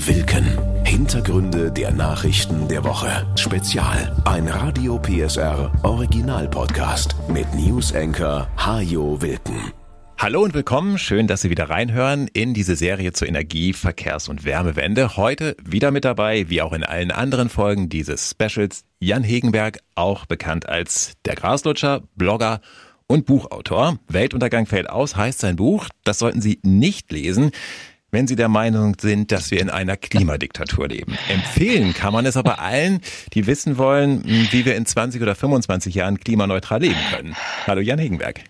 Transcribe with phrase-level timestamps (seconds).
[0.00, 0.58] Wilken.
[0.84, 3.26] Hintergründe der Nachrichten der Woche.
[3.38, 4.20] Spezial.
[4.24, 9.72] Ein Radio PSR Original Podcast mit News Anchor Hajo Wilken.
[10.18, 10.98] Hallo und willkommen.
[10.98, 15.16] Schön, dass Sie wieder reinhören in diese Serie zur Energie-, Verkehrs- und Wärmewende.
[15.16, 20.26] Heute wieder mit dabei, wie auch in allen anderen Folgen dieses Specials, Jan Hegenberg, auch
[20.26, 22.60] bekannt als der Graslutscher, Blogger
[23.06, 24.00] und Buchautor.
[24.08, 25.86] Weltuntergang fällt aus heißt sein Buch.
[26.02, 27.52] Das sollten Sie nicht lesen
[28.14, 31.18] wenn Sie der Meinung sind, dass wir in einer Klimadiktatur leben.
[31.28, 33.00] Empfehlen kann man es aber allen,
[33.34, 37.36] die wissen wollen, wie wir in 20 oder 25 Jahren klimaneutral leben können.
[37.66, 38.44] Hallo Jan Hegenberg.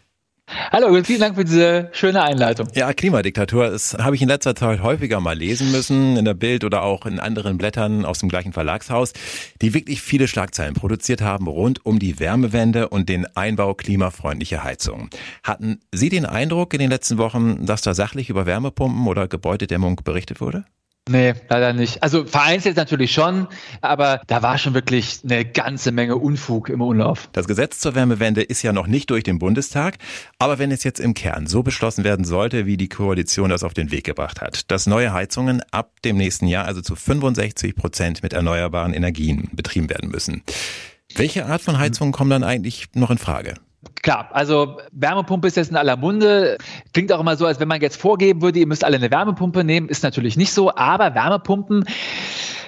[0.73, 2.69] Hallo, vielen Dank für diese schöne Einleitung.
[2.75, 6.65] Ja, Klimadiktatur, das habe ich in letzter Zeit häufiger mal lesen müssen, in der Bild
[6.65, 9.13] oder auch in anderen Blättern aus dem gleichen Verlagshaus,
[9.61, 15.11] die wirklich viele Schlagzeilen produziert haben rund um die Wärmewende und den Einbau klimafreundlicher Heizungen.
[15.43, 20.01] Hatten Sie den Eindruck in den letzten Wochen, dass da sachlich über Wärmepumpen oder Gebäudedämmung
[20.05, 20.65] berichtet wurde?
[21.07, 22.03] Nee, leider nicht.
[22.03, 23.47] Also vereinzelt natürlich schon,
[23.83, 27.29] aber da war schon wirklich eine ganze Menge Unfug im Umlauf.
[27.33, 29.99] Das Gesetz zur Wärmewende ist ja noch nicht durch den Bundestag,
[30.39, 33.75] aber wenn es jetzt im Kern so beschlossen werden sollte, wie die Koalition das auf
[33.75, 38.23] den Weg gebracht hat, dass neue Heizungen ab dem nächsten Jahr also zu 65 Prozent
[38.23, 40.43] mit erneuerbaren Energien betrieben werden müssen.
[41.15, 43.55] Welche Art von Heizungen kommen dann eigentlich noch in Frage?
[44.03, 46.59] Klar, also Wärmepumpe ist jetzt in aller Munde.
[46.93, 49.65] Klingt auch immer so, als wenn man jetzt vorgeben würde, ihr müsst alle eine Wärmepumpe
[49.65, 49.89] nehmen.
[49.89, 51.85] Ist natürlich nicht so, aber Wärmepumpen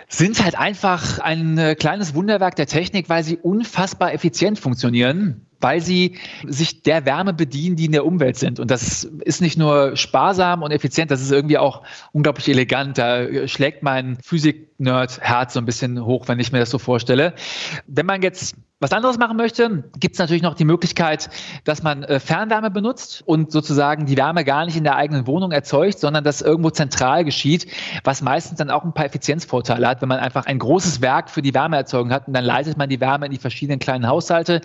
[0.08, 5.80] sind halt einfach ein äh, kleines Wunderwerk der Technik, weil sie unfassbar effizient funktionieren weil
[5.80, 8.60] sie sich der Wärme bedienen, die in der Umwelt sind.
[8.60, 12.98] Und das ist nicht nur sparsam und effizient, das ist irgendwie auch unglaublich elegant.
[12.98, 17.34] Da schlägt mein Physik-Nerd-Herz so ein bisschen hoch, wenn ich mir das so vorstelle.
[17.86, 21.30] Wenn man jetzt was anderes machen möchte, gibt es natürlich noch die Möglichkeit,
[21.64, 25.50] dass man äh, Fernwärme benutzt und sozusagen die Wärme gar nicht in der eigenen Wohnung
[25.50, 27.68] erzeugt, sondern das irgendwo zentral geschieht,
[28.04, 31.40] was meistens dann auch ein paar Effizienzvorteile hat, wenn man einfach ein großes Werk für
[31.40, 34.60] die Wärmeerzeugung hat und dann leitet man die Wärme in die verschiedenen kleinen Haushalte.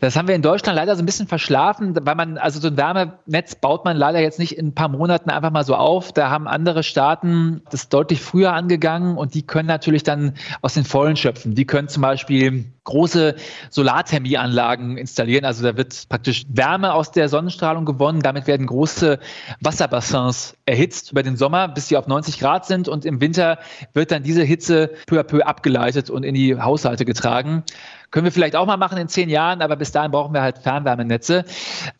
[0.00, 2.76] Das haben wir in Deutschland leider so ein bisschen verschlafen, weil man, also so ein
[2.76, 6.12] Wärmenetz baut man leider jetzt nicht in ein paar Monaten einfach mal so auf.
[6.12, 10.84] Da haben andere Staaten das deutlich früher angegangen und die können natürlich dann aus den
[10.84, 11.54] Vollen schöpfen.
[11.54, 13.36] Die können zum Beispiel große
[13.70, 15.44] Solarthermieanlagen installieren.
[15.44, 18.20] Also da wird praktisch Wärme aus der Sonnenstrahlung gewonnen.
[18.20, 19.18] Damit werden große
[19.60, 22.88] Wasserbassins erhitzt über den Sommer, bis sie auf 90 Grad sind.
[22.88, 23.58] Und im Winter
[23.94, 27.64] wird dann diese Hitze peu à peu abgeleitet und in die Haushalte getragen.
[28.10, 30.58] Können wir vielleicht auch mal machen in zehn Jahren, aber bis dahin brauchen wir halt
[30.58, 31.44] Fernwärmenetze.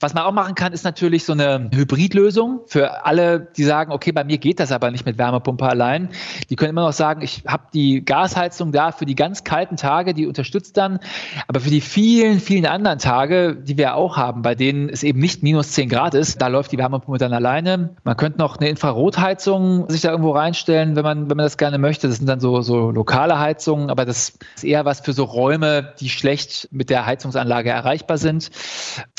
[0.01, 4.13] Was man auch machen kann, ist natürlich so eine Hybridlösung für alle, die sagen, okay,
[4.13, 6.09] bei mir geht das aber nicht mit Wärmepumpe allein.
[6.49, 10.15] Die können immer noch sagen, ich habe die Gasheizung da für die ganz kalten Tage,
[10.15, 10.99] die unterstützt dann.
[11.47, 15.21] Aber für die vielen, vielen anderen Tage, die wir auch haben, bei denen es eben
[15.21, 17.91] nicht minus zehn Grad ist, da läuft die Wärmepumpe dann alleine.
[18.05, 21.77] Man könnte noch eine Infrarotheizung sich da irgendwo reinstellen, wenn man, wenn man das gerne
[21.77, 22.09] möchte.
[22.09, 25.93] Das sind dann so, so lokale Heizungen, aber das ist eher was für so Räume,
[26.01, 28.51] die schlecht mit der Heizungsanlage erreichbar sind.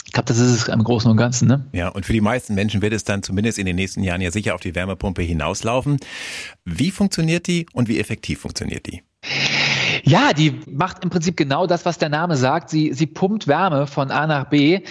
[0.05, 1.47] Ich glaube, das ist es im Großen und Ganzen.
[1.47, 1.69] Ne?
[1.71, 4.31] Ja, und für die meisten Menschen wird es dann zumindest in den nächsten Jahren ja
[4.31, 5.97] sicher auf die Wärmepumpe hinauslaufen.
[6.65, 9.03] Wie funktioniert die und wie effektiv funktioniert die?
[10.03, 12.69] Ja, die macht im Prinzip genau das, was der Name sagt.
[12.69, 14.81] Sie, sie pumpt Wärme von A nach B.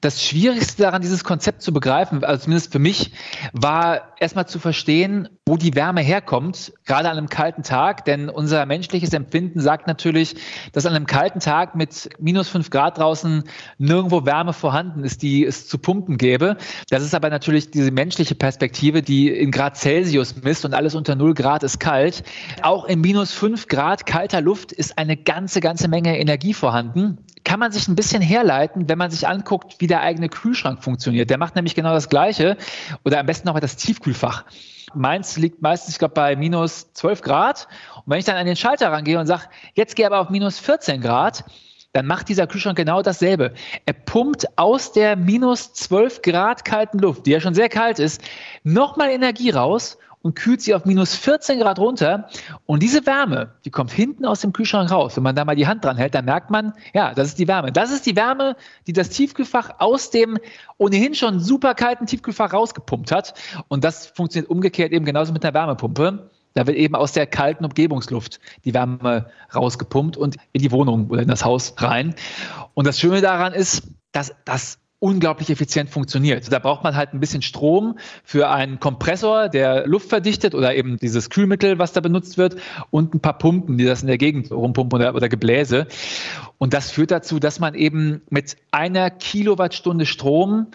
[0.00, 3.12] Das Schwierigste daran, dieses Konzept zu begreifen, also zumindest für mich,
[3.52, 8.04] war erstmal zu verstehen, wo die Wärme herkommt, gerade an einem kalten Tag.
[8.04, 10.36] Denn unser menschliches Empfinden sagt natürlich,
[10.72, 13.42] dass an einem kalten Tag mit minus fünf Grad draußen
[13.76, 16.56] nirgendwo Wärme vorhanden ist, die es zu pumpen gäbe.
[16.88, 21.16] Das ist aber natürlich diese menschliche Perspektive, die in Grad Celsius misst und alles unter
[21.16, 22.22] null Grad ist kalt.
[22.62, 27.18] Auch in minus fünf Grad kalter Luft ist eine ganze, ganze Menge Energie vorhanden
[27.50, 31.30] kann man sich ein bisschen herleiten, wenn man sich anguckt, wie der eigene Kühlschrank funktioniert.
[31.30, 32.56] Der macht nämlich genau das Gleiche
[33.04, 34.44] oder am besten noch mal das Tiefkühlfach.
[34.94, 37.66] Meins liegt meistens, ich glaube, bei minus 12 Grad.
[37.96, 40.60] Und wenn ich dann an den Schalter rangehe und sage, jetzt gehe aber auf minus
[40.60, 41.42] 14 Grad,
[41.92, 43.52] dann macht dieser Kühlschrank genau dasselbe.
[43.84, 48.22] Er pumpt aus der minus 12 Grad kalten Luft, die ja schon sehr kalt ist,
[48.62, 52.28] nochmal Energie raus und kühlt sie auf minus 14 Grad runter.
[52.66, 55.16] Und diese Wärme, die kommt hinten aus dem Kühlschrank raus.
[55.16, 57.48] Wenn man da mal die Hand dran hält, dann merkt man, ja, das ist die
[57.48, 57.72] Wärme.
[57.72, 58.56] Das ist die Wärme,
[58.86, 60.38] die das Tiefkühlfach aus dem
[60.76, 63.34] ohnehin schon super kalten Tiefkühlfach rausgepumpt hat.
[63.68, 66.30] Und das funktioniert umgekehrt eben genauso mit einer Wärmepumpe.
[66.54, 71.22] Da wird eben aus der kalten Umgebungsluft die Wärme rausgepumpt und in die Wohnung oder
[71.22, 72.14] in das Haus rein.
[72.74, 76.52] Und das Schöne daran ist, dass das unglaublich effizient funktioniert.
[76.52, 80.98] Da braucht man halt ein bisschen Strom für einen Kompressor, der Luft verdichtet oder eben
[80.98, 82.56] dieses Kühlmittel, was da benutzt wird
[82.90, 85.86] und ein paar Pumpen, die das in der Gegend rumpumpen oder, oder Gebläse.
[86.58, 90.66] Und das führt dazu, dass man eben mit einer Kilowattstunde Strom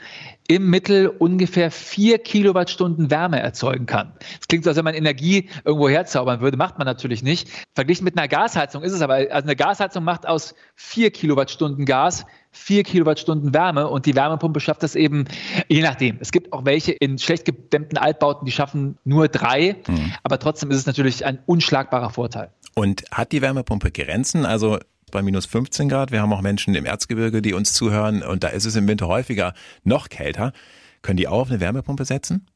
[0.47, 4.13] im Mittel ungefähr vier Kilowattstunden Wärme erzeugen kann.
[4.39, 7.49] Das klingt so, als wenn man Energie irgendwo herzaubern würde, macht man natürlich nicht.
[7.73, 12.25] Verglichen mit einer Gasheizung ist es aber, also eine Gasheizung macht aus vier Kilowattstunden Gas
[12.55, 15.25] vier Kilowattstunden Wärme und die Wärmepumpe schafft das eben,
[15.67, 16.17] je nachdem.
[16.21, 20.13] Es gibt auch welche in schlecht gedämmten Altbauten, die schaffen nur drei, mhm.
[20.23, 22.51] aber trotzdem ist es natürlich ein unschlagbarer Vorteil.
[22.73, 24.45] Und hat die Wärmepumpe Grenzen?
[24.45, 24.79] Also
[25.11, 26.11] bei minus 15 Grad.
[26.11, 29.07] Wir haben auch Menschen im Erzgebirge, die uns zuhören und da ist es im Winter
[29.07, 29.53] häufiger
[29.83, 30.51] noch kälter.
[31.01, 32.47] Können die auch auf eine Wärmepumpe setzen?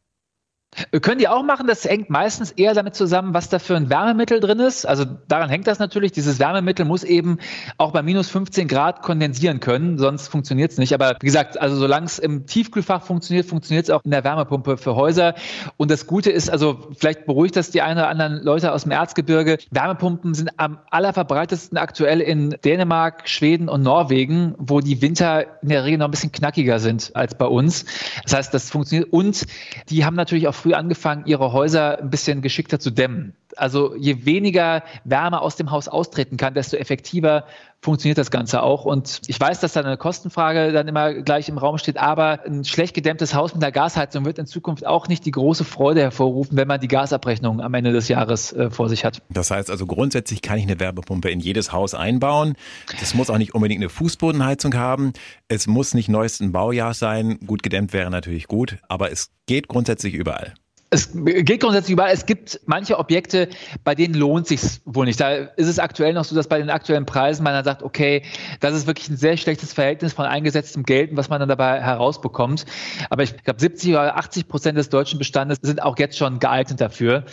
[1.01, 4.39] Können die auch machen, das hängt meistens eher damit zusammen, was da für ein Wärmemittel
[4.39, 4.85] drin ist.
[4.85, 6.11] Also daran hängt das natürlich.
[6.11, 7.39] Dieses Wärmemittel muss eben
[7.77, 10.93] auch bei minus 15 Grad kondensieren können, sonst funktioniert es nicht.
[10.93, 14.77] Aber wie gesagt, also solange es im Tiefkühlfach funktioniert, funktioniert es auch in der Wärmepumpe
[14.77, 15.33] für Häuser.
[15.77, 18.91] Und das Gute ist, also vielleicht beruhigt das die ein oder anderen Leute aus dem
[18.91, 19.57] Erzgebirge.
[19.71, 25.83] Wärmepumpen sind am allerverbreitetsten aktuell in Dänemark, Schweden und Norwegen, wo die Winter in der
[25.83, 27.85] Regel noch ein bisschen knackiger sind als bei uns.
[28.23, 29.11] Das heißt, das funktioniert.
[29.11, 29.45] Und
[29.89, 33.33] die haben natürlich auch früh angefangen, ihre Häuser ein bisschen geschickter zu dämmen.
[33.59, 37.45] Also je weniger Wärme aus dem Haus austreten kann, desto effektiver
[37.81, 38.85] funktioniert das Ganze auch.
[38.85, 42.65] Und ich weiß, dass da eine Kostenfrage dann immer gleich im Raum steht, aber ein
[42.65, 46.57] schlecht gedämmtes Haus mit einer Gasheizung wird in Zukunft auch nicht die große Freude hervorrufen,
[46.57, 49.21] wenn man die Gasabrechnung am Ende des Jahres äh, vor sich hat.
[49.29, 52.55] Das heißt also grundsätzlich kann ich eine Wärmepumpe in jedes Haus einbauen.
[52.99, 55.13] Das muss auch nicht unbedingt eine Fußbodenheizung haben.
[55.47, 57.39] Es muss nicht neuesten Baujahr sein.
[57.45, 60.53] Gut gedämmt wäre natürlich gut, aber es geht grundsätzlich überall.
[60.91, 62.11] Es geht grundsätzlich überall.
[62.11, 63.47] Es gibt manche Objekte,
[63.83, 65.19] bei denen lohnt sich wohl nicht.
[65.19, 68.23] Da ist es aktuell noch so, dass bei den aktuellen Preisen man dann sagt, okay,
[68.59, 72.65] das ist wirklich ein sehr schlechtes Verhältnis von eingesetztem Geld, was man dann dabei herausbekommt.
[73.11, 76.81] Aber ich glaube, 70 oder 80 Prozent des deutschen Bestandes sind auch jetzt schon geeignet
[76.81, 77.23] dafür.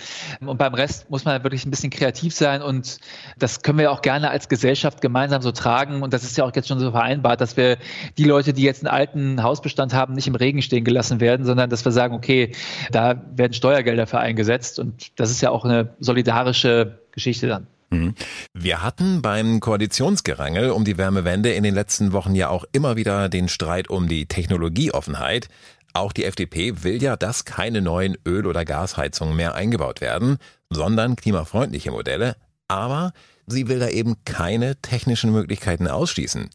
[0.44, 2.98] Und beim Rest muss man wirklich ein bisschen kreativ sein und
[3.38, 6.02] das können wir auch gerne als Gesellschaft gemeinsam so tragen.
[6.02, 7.78] Und das ist ja auch jetzt schon so vereinbart, dass wir
[8.18, 11.70] die Leute, die jetzt einen alten Hausbestand haben, nicht im Regen stehen gelassen werden, sondern
[11.70, 12.52] dass wir sagen, okay,
[12.90, 17.66] da werden werden Steuergelder für eingesetzt und das ist ja auch eine solidarische Geschichte dann.
[17.90, 18.14] Mhm.
[18.52, 23.28] Wir hatten beim Koalitionsgerangel um die Wärmewende in den letzten Wochen ja auch immer wieder
[23.28, 25.48] den Streit um die Technologieoffenheit.
[25.94, 30.38] Auch die FDP will ja, dass keine neuen Öl- oder Gasheizungen mehr eingebaut werden,
[30.68, 32.36] sondern klimafreundliche Modelle.
[32.66, 33.12] Aber
[33.46, 36.50] sie will da eben keine technischen Möglichkeiten ausschließen.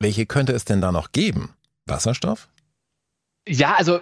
[0.00, 1.50] Welche könnte es denn da noch geben?
[1.86, 2.48] Wasserstoff?
[3.46, 4.00] Ja, also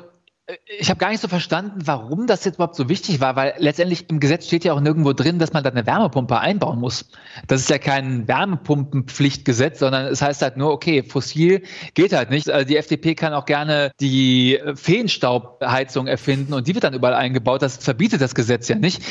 [0.79, 4.09] ich habe gar nicht so verstanden, warum das jetzt überhaupt so wichtig war, weil letztendlich
[4.09, 7.11] im Gesetz steht ja auch nirgendwo drin, dass man da eine Wärmepumpe einbauen muss.
[7.47, 11.63] Das ist ja kein Wärmepumpenpflichtgesetz, sondern es heißt halt nur, okay, fossil
[11.93, 12.49] geht halt nicht.
[12.49, 17.61] Also die FDP kann auch gerne die Feenstaubheizung erfinden und die wird dann überall eingebaut.
[17.61, 19.03] Das verbietet das Gesetz ja nicht.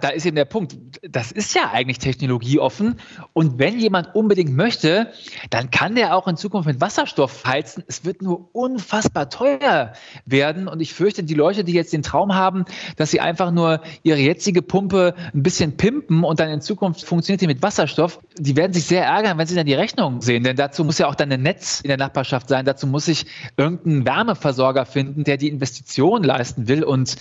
[0.00, 3.00] Da ist eben der Punkt, das ist ja eigentlich technologieoffen
[3.34, 5.12] und wenn jemand unbedingt möchte,
[5.50, 7.84] dann kann der auch in Zukunft mit Wasserstoff heizen.
[7.86, 9.92] Es wird nur unfassbar teuer
[10.24, 12.64] werden und ich fürchte, die Leute, die jetzt den Traum haben,
[12.96, 17.40] dass sie einfach nur ihre jetzige Pumpe ein bisschen pimpen und dann in Zukunft funktioniert
[17.40, 20.44] die mit Wasserstoff, die werden sich sehr ärgern, wenn sie dann die Rechnung sehen.
[20.44, 22.64] Denn dazu muss ja auch dann ein Netz in der Nachbarschaft sein.
[22.64, 26.84] Dazu muss sich irgendein Wärmeversorger finden, der die Investition leisten will.
[26.84, 27.16] Und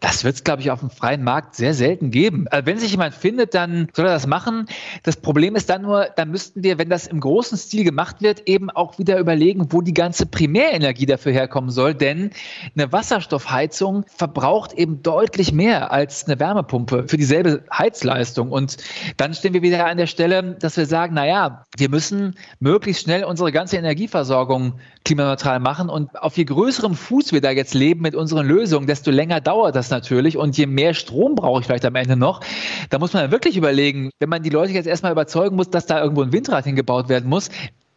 [0.00, 2.46] das wird es, glaube ich, auf dem freien Markt sehr selten geben.
[2.48, 4.66] Also wenn sich jemand findet, dann soll er das machen.
[5.02, 8.48] Das Problem ist dann nur, dann müssten wir, wenn das im großen Stil gemacht wird,
[8.48, 11.94] eben auch wieder überlegen, wo die ganze Primärenergie dafür herkommen soll.
[11.94, 12.30] Denn
[12.76, 18.52] eine Wasserstoffheizung verbraucht eben deutlich mehr als eine Wärmepumpe für dieselbe Heizleistung.
[18.52, 18.76] Und
[19.16, 23.04] dann stehen wir wieder an der Stelle, dass wir sagen, na ja, wir müssen möglichst
[23.04, 24.74] schnell unsere ganze Energieversorgung
[25.06, 25.88] klimaneutral machen.
[25.88, 29.76] Und auf je größerem Fuß wir da jetzt leben mit unseren Lösungen, desto länger dauert
[29.76, 30.36] das natürlich.
[30.36, 32.42] Und je mehr Strom brauche ich vielleicht am Ende noch,
[32.90, 36.02] da muss man wirklich überlegen, wenn man die Leute jetzt erstmal überzeugen muss, dass da
[36.02, 37.48] irgendwo ein Windrad hingebaut werden muss,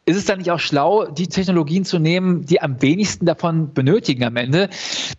[0.06, 4.24] ist es dann nicht auch schlau, die Technologien zu nehmen, die am wenigsten davon benötigen
[4.24, 4.70] am Ende?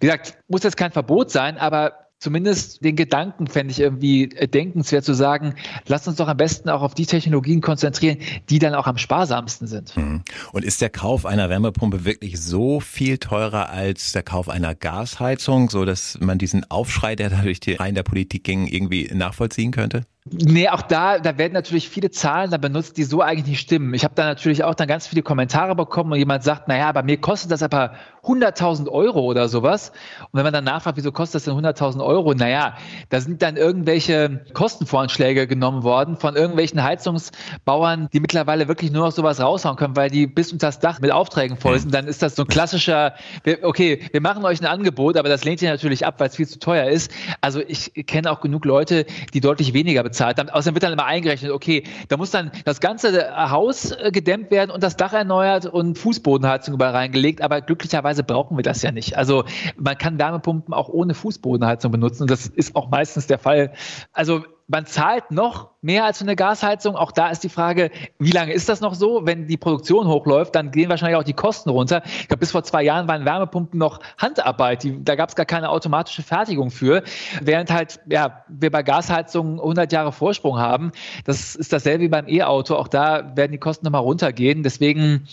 [0.00, 4.48] Wie gesagt, muss jetzt kein Verbot sein, aber zumindest den Gedanken fände ich irgendwie äh,
[4.48, 5.54] denkenswert zu sagen,
[5.86, 9.66] lass uns doch am besten auch auf die Technologien konzentrieren, die dann auch am sparsamsten
[9.66, 9.96] sind.
[9.96, 10.22] Mhm.
[10.52, 15.68] Und ist der Kauf einer Wärmepumpe wirklich so viel teurer als der Kauf einer Gasheizung,
[15.68, 19.70] so dass man diesen Aufschrei, der da durch die Reihen der Politik ging, irgendwie nachvollziehen
[19.70, 20.06] könnte?
[20.30, 23.92] Nee, auch da, da werden natürlich viele Zahlen da benutzt, die so eigentlich nicht stimmen.
[23.92, 27.02] Ich habe da natürlich auch dann ganz viele Kommentare bekommen und jemand sagt, naja, bei
[27.02, 29.92] mir kostet das aber 100.000 Euro oder sowas.
[30.22, 32.32] Und wenn man dann nachfragt, wieso kostet das denn 100.000 Euro?
[32.32, 32.78] Naja,
[33.10, 39.12] da sind dann irgendwelche Kostenvoranschläge genommen worden von irgendwelchen Heizungsbauern, die mittlerweile wirklich nur noch
[39.12, 41.92] sowas raushauen können, weil die bis unter das Dach mit Aufträgen voll sind.
[41.92, 43.12] Dann ist das so ein klassischer,
[43.60, 46.48] okay, wir machen euch ein Angebot, aber das lehnt ihr natürlich ab, weil es viel
[46.48, 47.12] zu teuer ist.
[47.42, 49.04] Also ich kenne auch genug Leute,
[49.34, 50.38] die deutlich weniger bezahlen bezahlt.
[50.38, 54.50] Dann, außerdem wird dann immer eingerechnet, okay, da muss dann das ganze Haus äh, gedämmt
[54.50, 58.92] werden und das Dach erneuert und Fußbodenheizung überall reingelegt, aber glücklicherweise brauchen wir das ja
[58.92, 59.16] nicht.
[59.16, 59.44] Also
[59.76, 63.72] man kann Wärmepumpen auch ohne Fußbodenheizung benutzen und das ist auch meistens der Fall.
[64.12, 66.96] Also man zahlt noch mehr als für eine Gasheizung.
[66.96, 69.26] Auch da ist die Frage, wie lange ist das noch so?
[69.26, 72.02] Wenn die Produktion hochläuft, dann gehen wahrscheinlich auch die Kosten runter.
[72.04, 74.82] Ich glaube, bis vor zwei Jahren waren Wärmepumpen noch Handarbeit.
[74.82, 77.02] Die, da gab es gar keine automatische Fertigung für.
[77.42, 80.92] Während halt, ja, wir bei Gasheizungen 100 Jahre Vorsprung haben.
[81.24, 82.76] Das ist dasselbe wie beim E-Auto.
[82.76, 84.62] Auch da werden die Kosten nochmal runtergehen.
[84.62, 85.28] Deswegen,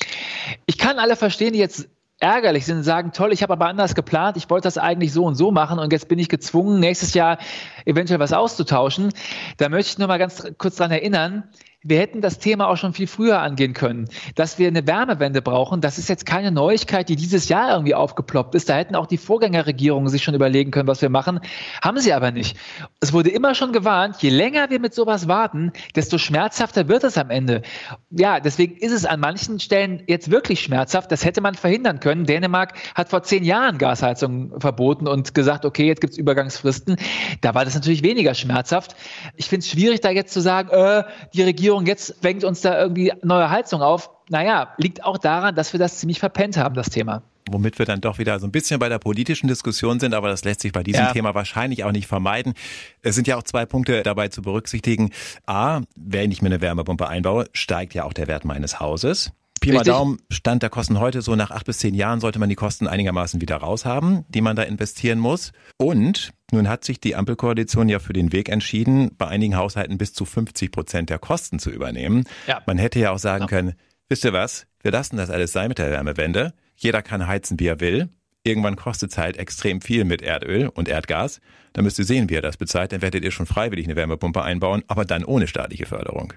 [0.65, 1.87] ich kann alle verstehen, die jetzt
[2.21, 5.25] ärgerlich sind und sagen, toll, ich habe aber anders geplant, ich wollte das eigentlich so
[5.25, 7.37] und so machen und jetzt bin ich gezwungen, nächstes Jahr
[7.85, 9.09] eventuell was auszutauschen.
[9.57, 11.43] Da möchte ich nur mal ganz kurz dran erinnern,
[11.83, 14.07] wir hätten das Thema auch schon viel früher angehen können.
[14.35, 18.53] Dass wir eine Wärmewende brauchen, das ist jetzt keine Neuigkeit, die dieses Jahr irgendwie aufgeploppt
[18.53, 18.69] ist.
[18.69, 21.39] Da hätten auch die Vorgängerregierungen sich schon überlegen können, was wir machen.
[21.81, 22.55] Haben sie aber nicht.
[22.99, 27.17] Es wurde immer schon gewarnt, je länger wir mit sowas warten, desto schmerzhafter wird es
[27.17, 27.63] am Ende.
[28.11, 31.11] Ja, deswegen ist es an manchen Stellen jetzt wirklich schmerzhaft.
[31.11, 32.25] Das hätte man verhindern können.
[32.25, 36.97] Dänemark hat vor zehn Jahren Gasheizung verboten und gesagt, okay, jetzt gibt es Übergangsfristen.
[37.41, 38.95] Da war das natürlich weniger schmerzhaft.
[39.35, 42.61] Ich finde es schwierig, da jetzt zu sagen, äh, die Regierung Regierung jetzt zwängt uns
[42.61, 44.09] da irgendwie neue Heizung auf.
[44.29, 47.99] Naja, liegt auch daran, dass wir das ziemlich verpennt haben, das Thema womit wir dann
[47.99, 50.83] doch wieder so ein bisschen bei der politischen Diskussion sind, aber das lässt sich bei
[50.83, 51.11] diesem ja.
[51.11, 52.53] Thema wahrscheinlich auch nicht vermeiden.
[53.01, 55.09] Es sind ja auch zwei Punkte dabei zu berücksichtigen.
[55.47, 59.33] A, wenn ich mir eine Wärmepumpe einbaue, steigt ja auch der Wert meines Hauses.
[59.61, 62.49] Pi mal Daumen, Stand der Kosten heute, so nach acht bis zehn Jahren sollte man
[62.49, 65.51] die Kosten einigermaßen wieder raushaben, die man da investieren muss.
[65.77, 70.13] Und nun hat sich die Ampelkoalition ja für den Weg entschieden, bei einigen Haushalten bis
[70.13, 72.23] zu 50 Prozent der Kosten zu übernehmen.
[72.47, 72.63] Ja.
[72.65, 73.47] Man hätte ja auch sagen ja.
[73.47, 73.73] können,
[74.09, 76.53] wisst ihr was, wir lassen das alles sein mit der Wärmewende.
[76.75, 78.09] Jeder kann heizen, wie er will.
[78.43, 81.39] Irgendwann kostet es halt extrem viel mit Erdöl und Erdgas.
[81.73, 82.93] Da müsst ihr sehen, wie ihr das bezahlt.
[82.93, 86.33] Dann werdet ihr schon freiwillig eine Wärmepumpe einbauen, aber dann ohne staatliche Förderung.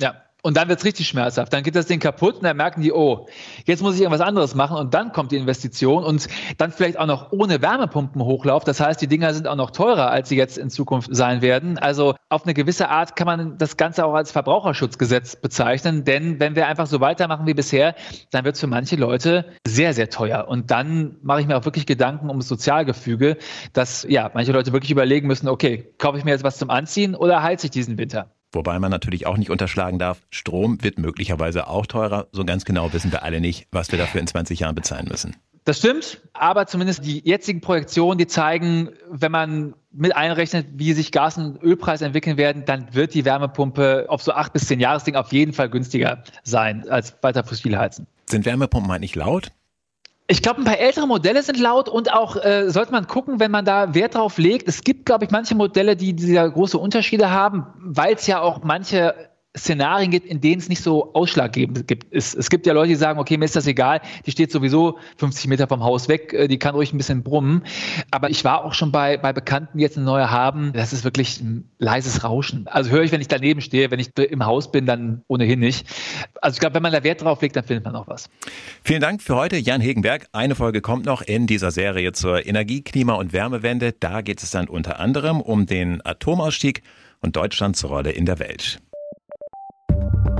[0.00, 1.52] Ja, und dann wird's richtig schmerzhaft.
[1.52, 3.26] Dann geht das Ding kaputt und dann merken die, oh,
[3.66, 6.28] jetzt muss ich irgendwas anderes machen und dann kommt die Investition und
[6.58, 8.64] dann vielleicht auch noch ohne Wärmepumpen Hochlauf.
[8.64, 11.78] Das heißt, die Dinger sind auch noch teurer, als sie jetzt in Zukunft sein werden.
[11.78, 16.56] Also auf eine gewisse Art kann man das Ganze auch als Verbraucherschutzgesetz bezeichnen, denn wenn
[16.56, 17.94] wir einfach so weitermachen wie bisher,
[18.30, 20.46] dann wird's für manche Leute sehr, sehr teuer.
[20.48, 23.36] Und dann mache ich mir auch wirklich Gedanken um das Sozialgefüge,
[23.72, 27.14] dass ja manche Leute wirklich überlegen müssen, okay, kaufe ich mir jetzt was zum Anziehen
[27.14, 28.30] oder heize ich diesen Winter?
[28.52, 32.26] Wobei man natürlich auch nicht unterschlagen darf, Strom wird möglicherweise auch teurer.
[32.32, 35.36] So ganz genau wissen wir alle nicht, was wir dafür in 20 Jahren bezahlen müssen.
[35.64, 41.12] Das stimmt, aber zumindest die jetzigen Projektionen, die zeigen, wenn man mit einrechnet, wie sich
[41.12, 45.16] Gas- und Ölpreise entwickeln werden, dann wird die Wärmepumpe auf so acht bis zehn Jahresding
[45.16, 48.06] auf jeden Fall günstiger sein als weiter fossil heizen.
[48.26, 49.52] Sind Wärmepumpen eigentlich laut?
[50.30, 53.50] Ich glaube, ein paar ältere Modelle sind laut und auch äh, sollte man gucken, wenn
[53.50, 54.68] man da Wert drauf legt.
[54.68, 58.62] Es gibt, glaube ich, manche Modelle, die sehr große Unterschiede haben, weil es ja auch
[58.62, 62.06] manche Szenarien gibt, in denen es nicht so ausschlaggebend gibt.
[62.12, 64.98] Es, es gibt ja Leute, die sagen, okay, mir ist das egal, die steht sowieso
[65.16, 67.64] 50 Meter vom Haus weg, äh, die kann ruhig ein bisschen brummen.
[68.12, 71.02] Aber ich war auch schon bei, bei Bekannten, die jetzt eine neue haben, das ist
[71.02, 72.68] wirklich ein leises Rauschen.
[72.68, 75.84] Also höre ich, wenn ich daneben stehe, wenn ich im Haus bin, dann ohnehin nicht.
[76.40, 78.30] Also ich glaube, wenn man da Wert drauf legt, dann findet man auch was.
[78.84, 80.28] Vielen Dank für heute, Jan Hegenberg.
[80.30, 83.92] Eine Folge kommt noch in dieser Serie zur Energie-, Klima- und Wärmewende.
[83.98, 86.82] Da geht es dann unter anderem um den Atomausstieg
[87.20, 88.80] und Deutschlands Rolle in der Welt.